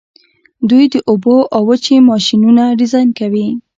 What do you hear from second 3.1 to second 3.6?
کوي.